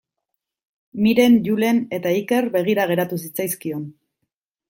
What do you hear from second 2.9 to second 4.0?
geratu zitzaizkion.